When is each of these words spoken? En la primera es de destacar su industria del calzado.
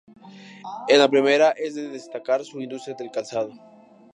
En 0.87 0.97
la 0.97 1.07
primera 1.09 1.51
es 1.51 1.75
de 1.75 1.87
destacar 1.87 2.43
su 2.43 2.59
industria 2.59 2.95
del 2.95 3.11
calzado. 3.11 3.53